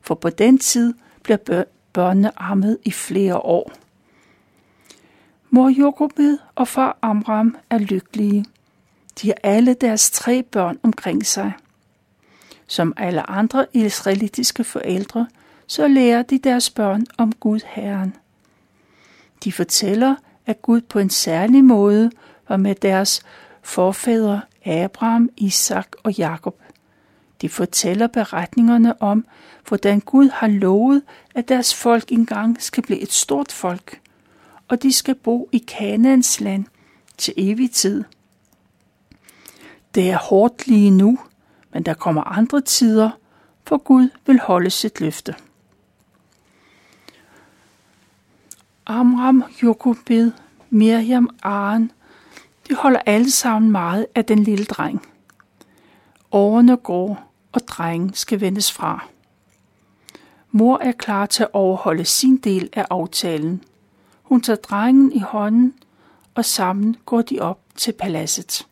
for 0.00 0.14
på 0.14 0.30
den 0.30 0.58
tid 0.58 0.94
bliver 1.22 1.64
børnene 1.92 2.42
ammet 2.42 2.78
i 2.84 2.90
flere 2.90 3.38
år. 3.38 3.72
Mor 5.54 5.68
Jokobed 5.68 6.38
og 6.54 6.68
far 6.68 6.98
Amram 7.02 7.56
er 7.70 7.78
lykkelige. 7.78 8.44
De 9.22 9.26
har 9.26 9.34
alle 9.42 9.74
deres 9.74 10.10
tre 10.10 10.42
børn 10.42 10.78
omkring 10.82 11.26
sig. 11.26 11.52
Som 12.66 12.94
alle 12.96 13.30
andre 13.30 13.66
israelitiske 13.72 14.64
forældre, 14.64 15.26
så 15.66 15.88
lærer 15.88 16.22
de 16.22 16.38
deres 16.38 16.70
børn 16.70 17.06
om 17.18 17.32
Gud 17.32 17.60
Herren. 17.66 18.16
De 19.44 19.52
fortæller, 19.52 20.14
at 20.46 20.62
Gud 20.62 20.80
på 20.80 20.98
en 20.98 21.10
særlig 21.10 21.64
måde 21.64 22.10
var 22.48 22.56
med 22.56 22.74
deres 22.74 23.22
forfædre 23.62 24.40
Abraham, 24.64 25.30
Isak 25.36 25.88
og 26.02 26.12
Jakob. 26.12 26.60
De 27.40 27.48
fortæller 27.48 28.06
beretningerne 28.06 29.02
om, 29.02 29.26
hvordan 29.68 30.00
Gud 30.00 30.28
har 30.28 30.48
lovet, 30.48 31.02
at 31.34 31.48
deres 31.48 31.74
folk 31.74 32.12
engang 32.12 32.62
skal 32.62 32.82
blive 32.82 33.00
et 33.00 33.12
stort 33.12 33.52
folk, 33.52 34.01
og 34.72 34.82
de 34.82 34.92
skal 34.92 35.14
bo 35.14 35.48
i 35.52 35.58
Kanaans 35.58 36.40
land 36.40 36.64
til 37.18 37.34
evig 37.36 37.70
tid. 37.70 38.04
Det 39.94 40.10
er 40.10 40.18
hårdt 40.18 40.66
lige 40.66 40.90
nu, 40.90 41.18
men 41.72 41.82
der 41.82 41.94
kommer 41.94 42.22
andre 42.22 42.60
tider, 42.60 43.10
for 43.66 43.78
Gud 43.78 44.08
vil 44.26 44.40
holde 44.40 44.70
sit 44.70 45.00
løfte. 45.00 45.34
Amram, 48.86 49.44
Jokobed, 49.62 50.32
Miriam, 50.70 51.30
Aaron, 51.42 51.92
de 52.68 52.74
holder 52.74 53.00
alle 53.06 53.30
sammen 53.30 53.72
meget 53.72 54.06
af 54.14 54.24
den 54.24 54.44
lille 54.44 54.64
dreng. 54.64 55.06
Årene 56.30 56.76
går, 56.76 57.32
og 57.52 57.60
drengen 57.68 58.14
skal 58.14 58.40
vendes 58.40 58.72
fra. 58.72 59.04
Mor 60.50 60.78
er 60.78 60.92
klar 60.92 61.26
til 61.26 61.42
at 61.42 61.50
overholde 61.52 62.04
sin 62.04 62.36
del 62.36 62.68
af 62.72 62.86
aftalen. 62.90 63.62
Hun 64.32 64.40
tager 64.40 64.56
drengen 64.56 65.12
i 65.12 65.18
hånden, 65.18 65.74
og 66.34 66.44
sammen 66.44 66.96
går 67.06 67.22
de 67.22 67.40
op 67.40 67.60
til 67.76 67.92
paladset. 67.92 68.66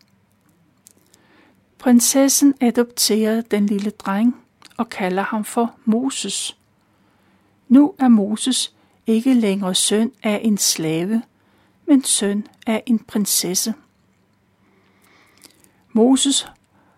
Prinsessen 1.78 2.54
adopterer 2.60 3.40
den 3.40 3.66
lille 3.66 3.90
dreng 3.90 4.36
og 4.76 4.88
kalder 4.88 5.22
ham 5.22 5.44
for 5.44 5.74
Moses. 5.84 6.56
Nu 7.68 7.94
er 7.98 8.08
Moses 8.08 8.74
ikke 9.06 9.34
længere 9.34 9.74
søn 9.74 10.12
af 10.22 10.40
en 10.44 10.58
slave, 10.58 11.22
men 11.86 12.04
søn 12.04 12.46
af 12.66 12.82
en 12.86 12.98
prinsesse. 12.98 13.74
Moses 15.92 16.46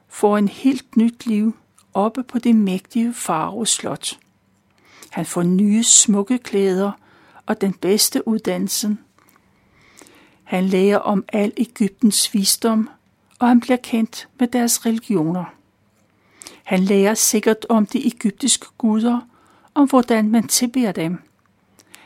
får 0.09 0.39
en 0.39 0.49
helt 0.49 0.97
nyt 0.97 1.27
liv 1.27 1.57
oppe 1.95 2.23
på 2.23 2.39
det 2.39 2.57
mægtige 2.57 3.15
Faros 3.15 3.71
slot. 3.71 4.19
Han 5.11 5.27
får 5.27 5.43
nye 5.43 5.85
smukke 5.85 6.39
klæder 6.39 6.93
og 7.47 7.61
den 7.61 7.73
bedste 7.73 8.29
uddannelse. 8.29 8.97
Han 10.45 10.65
lærer 10.65 10.99
om 10.99 11.25
al 11.33 11.53
Ægyptens 11.57 12.35
visdom, 12.35 12.89
og 13.39 13.49
han 13.49 13.61
bliver 13.61 13.77
kendt 13.77 14.29
med 14.39 14.49
deres 14.49 14.87
religioner. 14.87 15.45
Han 16.65 16.81
lærer 16.81 17.15
sikkert 17.15 17.67
om 17.69 17.87
de 17.87 18.07
egyptiske 18.07 18.67
guder, 18.79 19.21
om 19.75 19.89
hvordan 19.89 20.31
man 20.31 20.49
tilbeder 20.49 20.93
dem. 20.93 21.19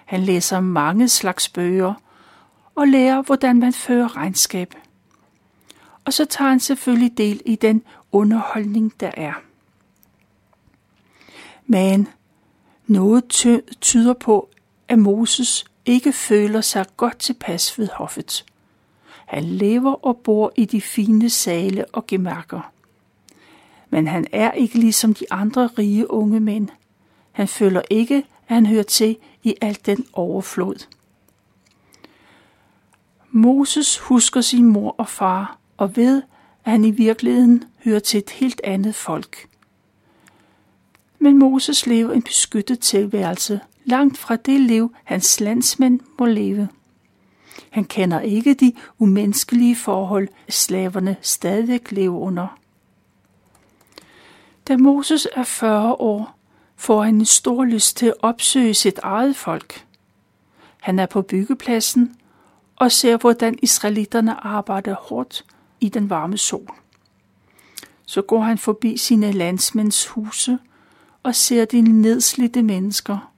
Han 0.04 0.20
læser 0.20 0.60
mange 0.60 1.08
slags 1.08 1.48
bøger 1.48 1.94
og 2.74 2.88
lærer, 2.88 3.22
hvordan 3.22 3.58
man 3.58 3.72
fører 3.72 4.16
regnskab. 4.16 4.74
Og 6.04 6.12
så 6.12 6.24
tager 6.24 6.48
han 6.48 6.60
selvfølgelig 6.60 7.18
del 7.18 7.42
i 7.44 7.56
den 7.56 7.82
underholdning, 8.12 8.92
der 9.00 9.10
er. 9.14 9.32
Men 11.66 12.08
noget 12.86 13.24
tyder 13.80 14.12
på, 14.12 14.48
at 14.88 14.98
Moses 14.98 15.64
ikke 15.86 16.12
føler 16.12 16.60
sig 16.60 16.86
godt 16.96 17.18
tilpas 17.18 17.78
ved 17.78 17.88
hoffet. 17.94 18.44
Han 19.26 19.44
lever 19.44 20.06
og 20.06 20.16
bor 20.16 20.52
i 20.56 20.64
de 20.64 20.80
fine 20.80 21.30
sale 21.30 21.84
og 21.92 22.06
gemakker. 22.06 22.72
Men 23.90 24.06
han 24.06 24.26
er 24.32 24.52
ikke 24.52 24.78
ligesom 24.78 25.14
de 25.14 25.24
andre 25.30 25.66
rige 25.66 26.10
unge 26.10 26.40
mænd. 26.40 26.68
Han 27.32 27.48
føler 27.48 27.82
ikke, 27.90 28.16
at 28.48 28.54
han 28.54 28.66
hører 28.66 28.82
til 28.82 29.16
i 29.42 29.54
alt 29.60 29.86
den 29.86 30.06
overflod. 30.12 30.86
Moses 33.30 33.98
husker 33.98 34.40
sin 34.40 34.66
mor 34.66 34.94
og 34.98 35.08
far 35.08 35.58
og 35.76 35.96
ved, 35.96 36.22
at 36.64 36.72
han 36.72 36.84
i 36.84 36.90
virkeligheden 36.90 37.64
hører 37.84 37.98
til 37.98 38.18
et 38.18 38.30
helt 38.30 38.60
andet 38.64 38.94
folk. 38.94 39.48
Men 41.18 41.38
Moses 41.38 41.86
lever 41.86 42.12
en 42.12 42.22
beskyttet 42.22 42.80
tilværelse, 42.80 43.60
langt 43.86 44.18
fra 44.18 44.36
det 44.36 44.60
liv, 44.60 44.94
hans 45.04 45.40
landsmænd 45.40 46.00
må 46.18 46.26
leve. 46.26 46.68
Han 47.70 47.84
kender 47.84 48.20
ikke 48.20 48.54
de 48.54 48.72
umenneskelige 48.98 49.76
forhold, 49.76 50.28
slaverne 50.48 51.16
stadig 51.20 51.92
lever 51.92 52.20
under. 52.20 52.58
Da 54.68 54.76
Moses 54.76 55.28
er 55.34 55.44
40 55.44 55.92
år, 55.92 56.38
får 56.76 57.02
han 57.02 57.14
en 57.14 57.24
stor 57.24 57.64
lyst 57.64 57.96
til 57.96 58.06
at 58.06 58.14
opsøge 58.22 58.74
sit 58.74 58.98
eget 58.98 59.36
folk. 59.36 59.86
Han 60.80 60.98
er 60.98 61.06
på 61.06 61.22
byggepladsen 61.22 62.16
og 62.76 62.92
ser, 62.92 63.16
hvordan 63.16 63.58
israelitterne 63.62 64.46
arbejder 64.46 64.94
hårdt 64.94 65.44
i 65.80 65.88
den 65.88 66.10
varme 66.10 66.38
sol. 66.38 66.68
Så 68.06 68.22
går 68.22 68.40
han 68.40 68.58
forbi 68.58 68.96
sine 68.96 69.32
landsmænds 69.32 70.06
huse 70.06 70.58
og 71.22 71.34
ser 71.34 71.64
de 71.64 71.80
nedslidte 71.80 72.62
mennesker. 72.62 73.32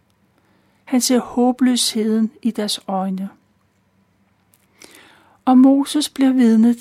Han 0.88 1.00
ser 1.00 1.20
håbløsheden 1.20 2.30
i 2.42 2.50
deres 2.50 2.80
øjne. 2.86 3.28
Og 5.44 5.58
Moses 5.58 6.08
bliver 6.08 6.32
vidne 6.32 6.76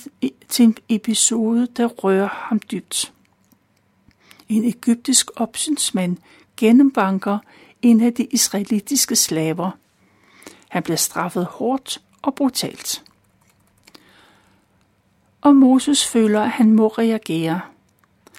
til 0.48 0.66
en 0.66 0.78
episode, 0.90 1.68
der 1.78 1.86
rører 1.88 2.28
ham 2.28 2.60
dybt. 2.72 3.14
En 4.50 4.64
egyptisk 4.64 5.32
opsynsmand 5.36 6.18
gennembanker 6.58 7.40
en 7.82 8.02
af 8.02 8.14
de 8.14 8.24
israelitiske 8.24 9.16
slaver. 9.16 9.72
Han 10.70 10.84
bliver 10.84 10.98
straffet 10.98 11.46
hårdt 11.46 12.02
og 12.22 12.36
brutalt. 12.36 13.04
Og 15.42 15.56
Moses 15.56 16.08
føler, 16.08 16.42
at 16.42 16.50
han 16.50 16.72
må 16.72 16.88
reagere. 16.88 17.62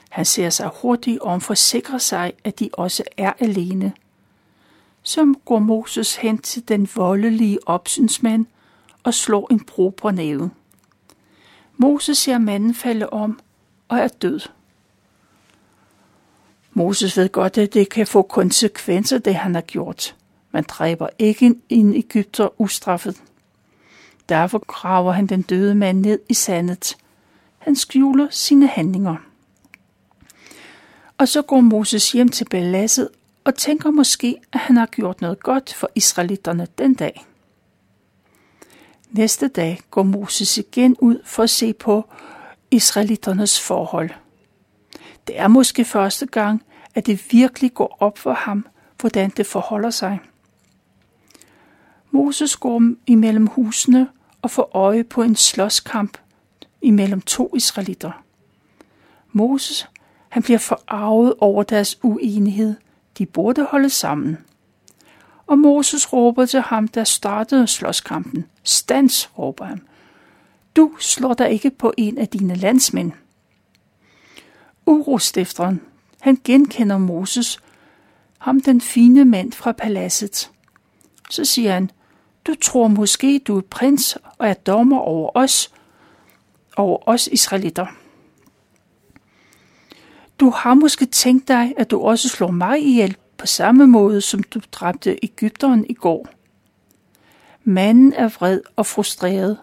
Han 0.08 0.24
ser 0.24 0.50
sig 0.50 0.70
hurtigt 0.82 1.20
om 1.20 1.40
for 1.40 1.52
at 1.52 1.58
sikre 1.58 2.00
sig, 2.00 2.32
at 2.44 2.60
de 2.60 2.70
også 2.72 3.04
er 3.16 3.32
alene. 3.38 3.92
Så 5.08 5.34
går 5.44 5.58
Moses 5.58 6.16
hen 6.16 6.38
til 6.38 6.68
den 6.68 6.88
voldelige 6.96 7.68
opsynsmand 7.68 8.46
og 9.02 9.14
slår 9.14 9.48
en 9.50 9.60
bro 9.60 9.88
på 9.88 10.10
næven. 10.10 10.52
Moses 11.76 12.18
ser 12.18 12.38
manden 12.38 12.74
falde 12.74 13.10
om 13.10 13.40
og 13.88 13.98
er 13.98 14.08
død. 14.08 14.40
Moses 16.72 17.16
ved 17.16 17.28
godt, 17.28 17.58
at 17.58 17.74
det 17.74 17.88
kan 17.88 18.06
få 18.06 18.22
konsekvenser, 18.22 19.18
det 19.18 19.34
han 19.34 19.54
har 19.54 19.62
gjort. 19.62 20.16
Man 20.52 20.64
dræber 20.68 21.08
ikke 21.18 21.54
en 21.68 21.94
Ægypter 21.94 22.60
ustraffet. 22.60 23.22
Derfor 24.28 24.58
graver 24.66 25.12
han 25.12 25.26
den 25.26 25.42
døde 25.42 25.74
mand 25.74 26.00
ned 26.00 26.18
i 26.28 26.34
sandet. 26.34 26.96
Han 27.58 27.76
skjuler 27.76 28.26
sine 28.30 28.66
handlinger. 28.66 29.16
Og 31.18 31.28
så 31.28 31.42
går 31.42 31.60
Moses 31.60 32.12
hjem 32.12 32.28
til 32.28 32.44
paladset 32.44 33.08
og 33.48 33.54
tænker 33.54 33.90
måske, 33.90 34.36
at 34.52 34.60
han 34.60 34.76
har 34.76 34.86
gjort 34.86 35.20
noget 35.20 35.42
godt 35.42 35.74
for 35.74 35.90
israelitterne 35.94 36.66
den 36.78 36.94
dag. 36.94 37.26
Næste 39.10 39.48
dag 39.48 39.80
går 39.90 40.02
Moses 40.02 40.58
igen 40.58 40.96
ud 41.00 41.22
for 41.24 41.42
at 41.42 41.50
se 41.50 41.72
på 41.72 42.04
israelitternes 42.70 43.60
forhold. 43.60 44.10
Det 45.26 45.38
er 45.38 45.48
måske 45.48 45.84
første 45.84 46.26
gang, 46.26 46.62
at 46.94 47.06
det 47.06 47.32
virkelig 47.32 47.74
går 47.74 47.96
op 48.00 48.18
for 48.18 48.32
ham, 48.32 48.66
hvordan 49.00 49.30
det 49.36 49.46
forholder 49.46 49.90
sig. 49.90 50.18
Moses 52.10 52.56
går 52.56 52.82
imellem 53.06 53.46
husene 53.46 54.08
og 54.42 54.50
får 54.50 54.70
øje 54.76 55.04
på 55.04 55.22
en 55.22 55.36
slåskamp 55.36 56.18
imellem 56.82 57.20
to 57.20 57.52
israelitter. 57.56 58.24
Moses 59.32 59.88
han 60.28 60.42
bliver 60.42 60.58
forarvet 60.58 61.34
over 61.38 61.62
deres 61.62 61.98
uenighed. 62.02 62.74
De 63.18 63.26
burde 63.26 63.64
holde 63.64 63.90
sammen. 63.90 64.38
Og 65.46 65.58
Moses 65.58 66.12
råber 66.12 66.46
til 66.46 66.60
ham, 66.60 66.88
der 66.88 67.04
startede 67.04 67.66
slåskampen. 67.66 68.44
Stans, 68.62 69.30
råber 69.38 69.64
han. 69.64 69.82
Du 70.76 70.92
slår 70.98 71.34
dig 71.34 71.50
ikke 71.50 71.70
på 71.70 71.92
en 71.96 72.18
af 72.18 72.28
dine 72.28 72.54
landsmænd. 72.54 73.12
Urostifteren, 74.86 75.80
han 76.20 76.38
genkender 76.44 76.98
Moses, 76.98 77.60
ham 78.38 78.60
den 78.60 78.80
fine 78.80 79.24
mand 79.24 79.52
fra 79.52 79.72
paladset. 79.72 80.50
Så 81.30 81.44
siger 81.44 81.72
han, 81.72 81.90
du 82.46 82.54
tror 82.54 82.88
måske, 82.88 83.38
du 83.38 83.56
er 83.56 83.62
prins 83.70 84.18
og 84.38 84.48
er 84.48 84.54
dommer 84.54 84.98
over 84.98 85.30
os, 85.34 85.72
over 86.76 87.08
os 87.08 87.26
israelitter. 87.26 87.86
Du 90.40 90.50
har 90.50 90.74
måske 90.74 91.06
tænkt 91.06 91.48
dig, 91.48 91.74
at 91.76 91.90
du 91.90 92.00
også 92.00 92.28
slår 92.28 92.50
mig 92.50 92.82
ihjel 92.82 93.16
på 93.36 93.46
samme 93.46 93.86
måde, 93.86 94.20
som 94.20 94.42
du 94.42 94.60
dræbte 94.72 95.18
Ægypteren 95.22 95.86
i 95.88 95.94
går. 95.94 96.28
Manden 97.64 98.12
er 98.12 98.28
vred 98.28 98.60
og 98.76 98.86
frustreret, 98.86 99.58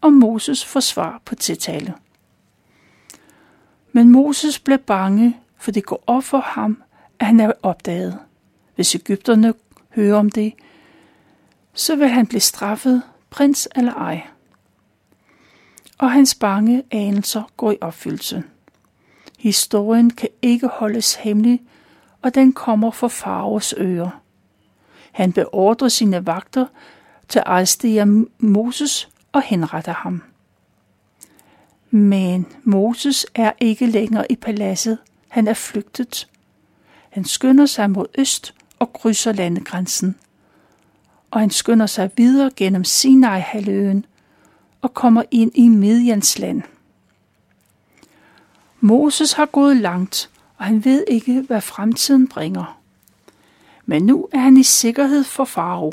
og 0.00 0.12
Moses 0.12 0.64
får 0.64 0.80
svar 0.80 1.22
på 1.24 1.34
tiltale. 1.34 1.94
Men 3.92 4.12
Moses 4.12 4.58
bliver 4.58 4.78
bange, 4.78 5.36
for 5.58 5.70
det 5.70 5.86
går 5.86 6.04
op 6.06 6.24
for 6.24 6.40
ham, 6.40 6.82
at 7.18 7.26
han 7.26 7.40
er 7.40 7.52
opdaget. 7.62 8.18
Hvis 8.74 8.94
Ægypterne 8.94 9.54
hører 9.94 10.18
om 10.18 10.30
det, 10.30 10.52
så 11.74 11.96
vil 11.96 12.08
han 12.08 12.26
blive 12.26 12.40
straffet, 12.40 13.02
prins 13.30 13.68
eller 13.76 13.92
ej. 13.92 14.26
Og 15.98 16.12
hans 16.12 16.34
bange 16.34 16.82
anelser 16.90 17.42
går 17.56 17.72
i 17.72 17.76
opfyldelse. 17.80 18.44
Historien 19.36 20.10
kan 20.10 20.28
ikke 20.42 20.66
holdes 20.66 21.14
hemmelig, 21.14 21.62
og 22.22 22.34
den 22.34 22.52
kommer 22.52 22.90
for 22.90 23.08
Faros 23.08 23.74
ører. 23.78 24.20
Han 25.12 25.32
beordrer 25.32 25.88
sine 25.88 26.26
vagter 26.26 26.66
til 27.28 27.38
at 27.38 27.44
arrestere 27.46 28.06
Moses 28.38 29.08
og 29.32 29.42
henretter 29.42 29.92
ham. 29.92 30.22
Men 31.90 32.46
Moses 32.64 33.26
er 33.34 33.52
ikke 33.60 33.86
længere 33.86 34.32
i 34.32 34.36
paladset. 34.36 34.98
Han 35.28 35.48
er 35.48 35.54
flygtet. 35.54 36.28
Han 37.10 37.24
skynder 37.24 37.66
sig 37.66 37.90
mod 37.90 38.06
øst 38.18 38.54
og 38.78 38.92
krydser 38.92 39.32
landegrænsen. 39.32 40.16
Og 41.30 41.40
han 41.40 41.50
skynder 41.50 41.86
sig 41.86 42.10
videre 42.16 42.50
gennem 42.56 42.84
Sinai-halvøen 42.84 44.06
og 44.82 44.94
kommer 44.94 45.22
ind 45.30 45.52
i 45.54 45.68
Midjans 45.68 46.38
land. 46.38 46.62
Moses 48.80 49.32
har 49.32 49.46
gået 49.46 49.76
langt, 49.76 50.30
og 50.56 50.64
han 50.64 50.84
ved 50.84 51.04
ikke, 51.08 51.40
hvad 51.40 51.60
fremtiden 51.60 52.28
bringer. 52.28 52.80
Men 53.86 54.02
nu 54.02 54.28
er 54.32 54.38
han 54.38 54.56
i 54.56 54.62
sikkerhed 54.62 55.24
for 55.24 55.44
farao. 55.44 55.92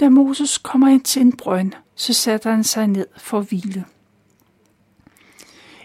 Da 0.00 0.08
Moses 0.08 0.58
kommer 0.58 0.88
ind 0.88 1.04
til 1.04 1.22
en 1.22 1.36
brønd, 1.36 1.72
så 1.94 2.12
sætter 2.12 2.50
han 2.50 2.64
sig 2.64 2.86
ned 2.86 3.06
for 3.16 3.38
at 3.38 3.48
hvile. 3.48 3.84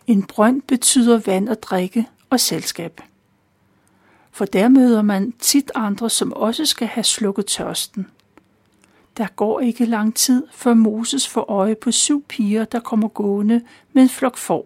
En 0.08 0.24
brønd 0.24 0.62
betyder 0.62 1.22
vand 1.26 1.50
og 1.50 1.64
drikke 1.64 2.08
og 2.30 2.40
selskab. 2.40 3.02
For 4.32 4.46
der 4.46 4.70
møder 4.70 5.02
man 5.02 5.32
tit 5.32 5.72
andre, 5.76 6.10
som 6.10 6.34
også 6.34 6.66
skal 6.66 6.88
have 6.88 7.04
slukket 7.04 7.46
tørsten. 7.46 8.08
Der 9.18 9.28
går 9.28 9.60
ikke 9.60 9.86
lang 9.86 10.16
tid, 10.16 10.48
før 10.52 10.74
Moses 10.74 11.28
får 11.28 11.42
øje 11.50 11.76
på 11.76 11.92
syv 11.92 12.24
piger, 12.24 12.66
der 12.66 12.80
kommer 12.80 13.08
gående 13.08 13.62
med 13.94 14.04
en 14.04 14.10
flok 14.10 14.38
får. 14.38 14.66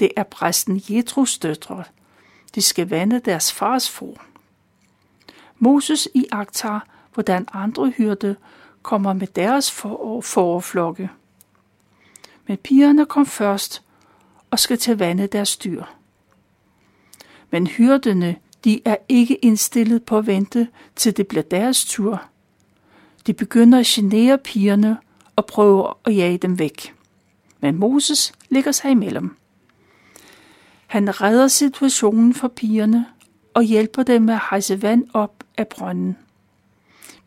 Det 0.00 0.10
er 0.16 0.22
præsten 0.22 0.82
Jetrus 0.88 1.38
døtre. 1.38 1.84
De 2.54 2.62
skal 2.62 2.88
vande 2.88 3.20
deres 3.20 3.52
fars 3.52 3.90
for. 3.90 4.14
Moses 5.58 6.08
i 6.14 6.26
Aktar, 6.32 6.86
hvordan 7.14 7.46
andre 7.52 7.90
hyrde 7.90 8.36
kommer 8.82 9.12
med 9.12 9.26
deres 9.26 9.70
forflokke. 10.22 11.10
Men 12.46 12.56
pigerne 12.56 13.06
kom 13.06 13.26
først 13.26 13.82
og 14.50 14.58
skal 14.58 14.78
til 14.78 14.98
vande 14.98 15.26
deres 15.26 15.56
dyr. 15.56 15.84
Men 17.50 17.66
hyrdene, 17.66 18.36
de 18.64 18.80
er 18.84 18.96
ikke 19.08 19.34
indstillet 19.34 20.04
på 20.04 20.18
at 20.18 20.26
vente, 20.26 20.68
til 20.96 21.16
det 21.16 21.26
bliver 21.26 21.42
deres 21.42 21.84
tur. 21.84 22.22
De 23.26 23.32
begynder 23.32 23.78
at 23.78 23.86
genere 23.86 24.38
pigerne 24.38 24.98
og 25.36 25.46
prøver 25.46 25.98
at 26.04 26.16
jage 26.16 26.38
dem 26.38 26.58
væk. 26.58 26.94
Men 27.60 27.76
Moses 27.76 28.32
ligger 28.48 28.72
sig 28.72 28.90
imellem. 28.90 29.39
Han 30.90 31.20
redder 31.20 31.48
situationen 31.48 32.34
for 32.34 32.48
pigerne 32.48 33.06
og 33.54 33.62
hjælper 33.62 34.02
dem 34.02 34.22
med 34.22 34.34
at 34.34 34.40
hejse 34.50 34.82
vand 34.82 35.04
op 35.14 35.44
af 35.56 35.68
brønden. 35.68 36.16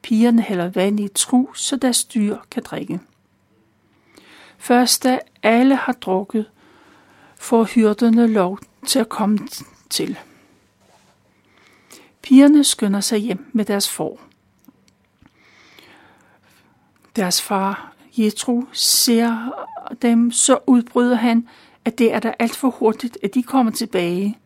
Pigerne 0.02 0.41
hælder 0.41 0.69
vand 0.69 0.99
i 0.99 1.08
tru, 1.08 1.54
så 1.54 1.76
deres 1.76 2.06
dyr 2.06 2.38
kan 2.52 2.63
drikke. 2.63 2.99
Først 4.58 5.04
da 5.04 5.19
alle 5.43 5.76
har 5.76 5.93
drukket, 5.93 6.49
får 7.38 7.63
hyrderne 7.63 8.28
lov 8.28 8.60
til 8.88 8.99
at 8.99 9.10
komme 9.10 9.39
til. 9.89 10.19
Pigerne 12.21 12.63
skynder 12.63 13.02
sig 13.02 13.19
hjem 13.19 13.45
med 13.54 13.65
deres 13.65 13.89
får. 13.89 14.21
Deres 17.15 17.41
far, 17.41 17.93
Jetro, 18.17 18.63
ser 18.73 19.54
dem, 20.02 20.32
så 20.32 20.60
udbryder 20.67 21.15
han, 21.15 21.47
at 21.86 21.98
det 21.98 22.13
er 22.13 22.19
der 22.19 22.34
alt 22.39 22.56
for 22.56 22.69
hurtigt, 22.69 23.17
at 23.24 23.34
de 23.34 23.43
kommer 23.43 23.72
tilbage. 23.72 24.38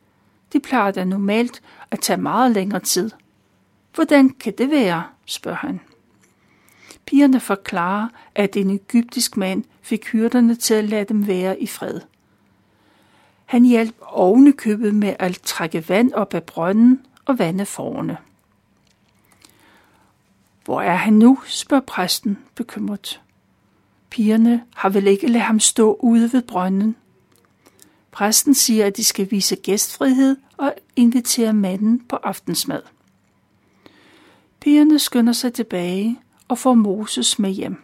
De 0.53 0.59
plejer 0.59 0.91
da 0.91 1.03
normalt 1.03 1.61
at 1.91 1.99
tage 1.99 2.21
meget 2.21 2.51
længere 2.51 2.79
tid. 2.79 3.11
Hvordan 3.95 4.29
kan 4.29 4.53
det 4.57 4.71
være, 4.71 5.03
spørger 5.25 5.57
han. 5.57 5.79
Pigerne 7.05 7.39
forklarer, 7.39 8.07
at 8.35 8.55
en 8.55 8.69
egyptisk 8.69 9.37
mand 9.37 9.63
fik 9.81 10.07
hyrderne 10.07 10.55
til 10.55 10.73
at 10.73 10.85
lade 10.85 11.05
dem 11.05 11.27
være 11.27 11.61
i 11.61 11.67
fred. 11.67 12.01
Han 13.45 13.65
hjalp 13.65 13.95
ovenikøbet 14.01 14.95
med 14.95 15.15
at 15.19 15.39
trække 15.43 15.89
vand 15.89 16.13
op 16.13 16.33
af 16.33 16.43
brønden 16.43 17.05
og 17.25 17.39
vande 17.39 17.65
forne. 17.65 18.17
Hvor 20.65 20.81
er 20.81 20.95
han 20.95 21.13
nu, 21.13 21.39
spørger 21.45 21.83
præsten 21.87 22.37
bekymret. 22.55 23.21
Pigerne 24.09 24.63
har 24.75 24.89
vel 24.89 25.07
ikke 25.07 25.27
ladet 25.27 25.45
ham 25.45 25.59
stå 25.59 25.97
ude 25.99 26.33
ved 26.33 26.41
brønden. 26.41 26.95
Præsten 28.17 28.53
siger, 28.53 28.85
at 28.85 28.97
de 28.97 29.03
skal 29.03 29.31
vise 29.31 29.55
gæstfrihed 29.55 30.37
og 30.57 30.73
invitere 30.95 31.53
manden 31.53 31.99
på 32.09 32.15
aftensmad. 32.15 32.81
Pigerne 34.59 34.99
skynder 34.99 35.33
sig 35.33 35.53
tilbage 35.53 36.19
og 36.47 36.57
får 36.57 36.73
Moses 36.73 37.39
med 37.39 37.51
hjem. 37.51 37.83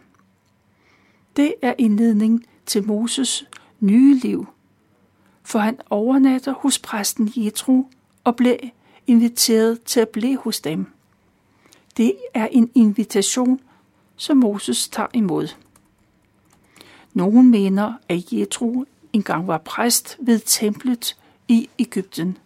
Det 1.36 1.54
er 1.62 1.74
indledning 1.78 2.46
til 2.66 2.86
Moses 2.86 3.44
nye 3.80 4.14
liv, 4.14 4.46
for 5.42 5.58
han 5.58 5.78
overnatter 5.90 6.52
hos 6.52 6.78
præsten 6.78 7.32
Jethro 7.36 7.86
og 8.24 8.36
bliver 8.36 8.56
inviteret 9.06 9.82
til 9.82 10.00
at 10.00 10.08
blive 10.08 10.38
hos 10.38 10.60
dem. 10.60 10.86
Det 11.96 12.16
er 12.34 12.46
en 12.46 12.70
invitation, 12.74 13.60
som 14.16 14.36
Moses 14.36 14.88
tager 14.88 15.08
imod. 15.12 15.48
Nogen 17.12 17.50
mener, 17.50 17.92
at 18.08 18.32
Jethro 18.32 18.84
engang 19.14 19.46
var 19.46 19.58
præst 19.58 20.16
ved 20.20 20.40
templet 20.46 21.16
i 21.48 21.68
Ægypten, 21.78 22.38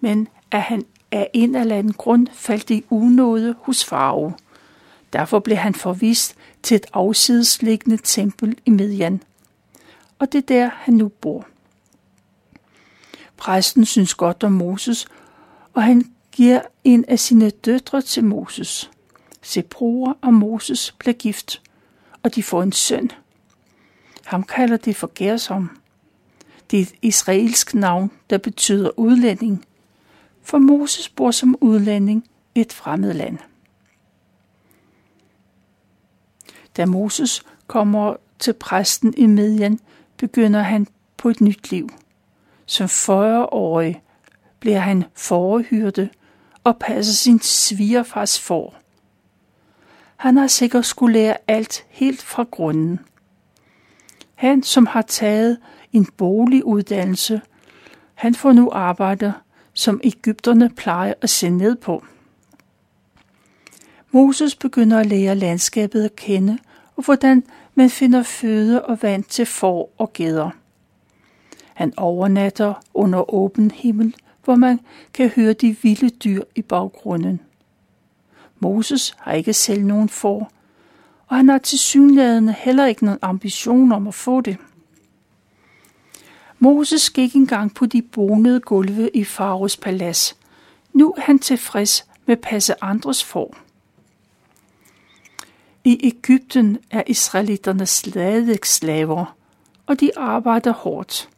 men 0.00 0.28
at 0.50 0.62
han 0.62 0.84
af 1.10 1.30
en 1.32 1.54
eller 1.54 1.76
anden 1.76 1.92
grund 1.92 2.26
faldt 2.32 2.70
i 2.70 2.84
unåde 2.90 3.54
hos 3.60 3.84
farve. 3.84 4.34
Derfor 5.12 5.38
blev 5.38 5.56
han 5.56 5.74
forvist 5.74 6.34
til 6.62 6.74
et 6.74 6.86
afsidesliggende 6.92 7.98
tempel 8.04 8.58
i 8.64 8.70
Median. 8.70 9.22
Og 10.18 10.32
det 10.32 10.38
er 10.38 10.46
der, 10.46 10.70
han 10.74 10.94
nu 10.94 11.08
bor. 11.08 11.46
Præsten 13.36 13.84
synes 13.84 14.14
godt 14.14 14.44
om 14.44 14.52
Moses, 14.52 15.06
og 15.74 15.82
han 15.82 16.12
giver 16.32 16.60
en 16.84 17.04
af 17.08 17.18
sine 17.18 17.50
døtre 17.50 18.02
til 18.02 18.24
Moses. 18.24 18.90
Seprua 19.42 20.14
og 20.22 20.34
Moses 20.34 20.94
bliver 20.98 21.14
gift, 21.14 21.62
og 22.22 22.34
de 22.34 22.42
får 22.42 22.62
en 22.62 22.72
søn. 22.72 23.10
Ham 24.24 24.42
kalder 24.42 24.76
de 24.76 24.94
for 24.94 25.10
Gersom. 25.14 25.70
Det 26.70 26.78
er 26.78 26.82
et 26.82 26.94
israelsk 27.02 27.74
navn, 27.74 28.10
der 28.30 28.38
betyder 28.38 28.98
udlænding, 28.98 29.64
for 30.42 30.58
Moses 30.58 31.08
bor 31.08 31.30
som 31.30 31.56
udlænding 31.60 32.24
i 32.54 32.60
et 32.60 32.72
fremmed 32.72 33.14
land. 33.14 33.38
Da 36.76 36.86
Moses 36.86 37.42
kommer 37.66 38.16
til 38.38 38.52
præsten 38.52 39.14
i 39.16 39.26
Midian, 39.26 39.80
begynder 40.16 40.62
han 40.62 40.86
på 41.16 41.28
et 41.28 41.40
nyt 41.40 41.70
liv. 41.70 41.90
Som 42.66 42.86
40-årig 42.86 44.02
bliver 44.60 44.78
han 44.78 45.04
forhyrte 45.14 46.10
og 46.64 46.78
passer 46.78 47.14
sin 47.14 47.40
svigerfars 47.40 48.40
for. 48.40 48.74
Han 50.16 50.36
har 50.36 50.46
sikkert 50.46 50.86
skulle 50.86 51.12
lære 51.12 51.36
alt 51.48 51.84
helt 51.88 52.22
fra 52.22 52.42
grunden. 52.50 53.00
Han, 54.34 54.62
som 54.62 54.86
har 54.86 55.02
taget 55.02 55.58
en 55.96 56.06
boliguddannelse, 56.16 57.40
han 58.14 58.34
får 58.34 58.52
nu 58.52 58.70
arbejde, 58.72 59.32
som 59.72 60.00
Ægypterne 60.04 60.70
plejer 60.70 61.14
at 61.20 61.30
se 61.30 61.50
ned 61.50 61.76
på. 61.76 62.04
Moses 64.10 64.54
begynder 64.54 64.98
at 64.98 65.06
lære 65.06 65.34
landskabet 65.34 66.04
at 66.04 66.16
kende, 66.16 66.58
og 66.96 67.04
hvordan 67.04 67.44
man 67.74 67.90
finder 67.90 68.22
føde 68.22 68.84
og 68.84 68.98
vand 69.02 69.24
til 69.24 69.46
får 69.46 69.94
og 69.98 70.12
geder. 70.12 70.50
Han 71.74 71.92
overnatter 71.96 72.74
under 72.94 73.34
åben 73.34 73.70
himmel, 73.70 74.14
hvor 74.44 74.54
man 74.54 74.80
kan 75.14 75.28
høre 75.28 75.52
de 75.52 75.76
vilde 75.82 76.08
dyr 76.08 76.42
i 76.54 76.62
baggrunden. 76.62 77.40
Moses 78.60 79.14
har 79.18 79.32
ikke 79.32 79.52
selv 79.52 79.84
nogen 79.84 80.08
får, 80.08 80.52
og 81.26 81.36
han 81.36 81.48
har 81.48 81.58
til 81.58 81.78
synlædende 81.78 82.54
heller 82.58 82.86
ikke 82.86 83.04
nogen 83.04 83.18
ambition 83.22 83.92
om 83.92 84.06
at 84.06 84.14
få 84.14 84.40
det. 84.40 84.56
Moses 86.58 87.10
gik 87.10 87.36
engang 87.36 87.74
på 87.74 87.86
de 87.86 88.02
bonede 88.02 88.60
gulve 88.60 89.10
i 89.14 89.24
Faros 89.24 89.76
palads. 89.76 90.36
Nu 90.92 91.14
er 91.16 91.20
han 91.20 91.38
tilfreds 91.38 92.06
med 92.26 92.36
at 92.36 92.40
passe 92.40 92.84
andres 92.84 93.24
får. 93.24 93.56
I 95.84 96.00
Ægypten 96.02 96.78
er 96.90 97.02
israelitterne 97.06 97.86
stadig 97.86 98.58
slaver, 98.64 99.36
og 99.86 100.00
de 100.00 100.18
arbejder 100.18 100.72
hårdt. 100.72 101.28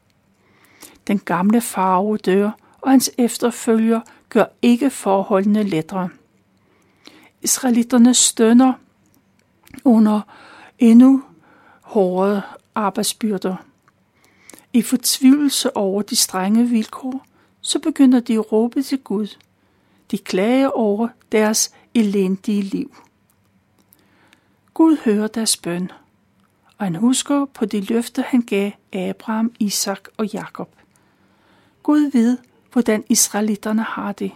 Den 1.06 1.18
gamle 1.18 1.60
farve 1.60 2.16
dør, 2.16 2.50
og 2.80 2.90
hans 2.90 3.10
efterfølger 3.18 4.00
gør 4.28 4.44
ikke 4.62 4.90
forholdene 4.90 5.62
lettere. 5.62 6.08
Israelitterne 7.42 8.14
stønner 8.14 8.72
under 9.84 10.20
endnu 10.78 11.22
hårdere 11.80 12.42
arbejdsbyrder. 12.74 13.56
I 14.72 14.82
fortvivlelse 14.82 15.76
over 15.76 16.02
de 16.02 16.16
strenge 16.16 16.68
vilkår, 16.68 17.26
så 17.60 17.78
begynder 17.78 18.20
de 18.20 18.34
at 18.34 18.52
råbe 18.52 18.82
til 18.82 18.98
Gud. 18.98 19.36
De 20.10 20.18
klager 20.18 20.68
over 20.68 21.08
deres 21.32 21.72
elendige 21.94 22.62
liv. 22.62 22.96
Gud 24.74 24.96
hører 25.04 25.26
deres 25.26 25.56
bøn, 25.56 25.90
og 26.78 26.86
han 26.86 26.94
husker 26.94 27.44
på 27.44 27.64
de 27.64 27.80
løfter, 27.80 28.22
han 28.22 28.42
gav 28.42 28.70
Abraham, 28.92 29.52
Isak 29.58 30.08
og 30.16 30.26
Jakob. 30.26 30.68
Gud 31.82 32.00
ved, 32.00 32.38
hvordan 32.72 33.04
israelitterne 33.08 33.82
har 33.82 34.12
det. 34.12 34.32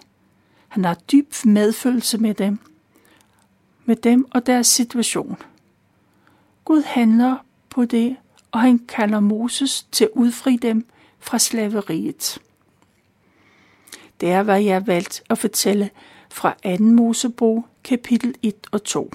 Han 0.68 0.84
har 0.84 0.94
dyb 0.94 1.34
medfølelse 1.44 2.18
med 2.18 2.34
dem, 2.34 2.58
med 3.84 3.96
dem 3.96 4.26
og 4.30 4.46
deres 4.46 4.66
situation. 4.66 5.36
Gud 6.64 6.82
handler 6.82 7.36
på 7.70 7.84
det, 7.84 8.16
og 8.52 8.60
han 8.60 8.78
kalder 8.78 9.20
Moses 9.20 9.82
til 9.82 10.04
at 10.04 10.10
udfri 10.14 10.56
dem 10.56 10.86
fra 11.18 11.38
slaveriet. 11.38 12.38
Det 14.20 14.30
er, 14.30 14.42
hvad 14.42 14.62
jeg 14.62 14.74
har 14.74 14.80
valgt 14.80 15.22
at 15.30 15.38
fortælle 15.38 15.90
fra 16.30 16.54
2. 16.78 16.84
Mosebog, 16.84 17.66
kapitel 17.84 18.34
1 18.42 18.54
og 18.70 18.84
2. 18.84 19.10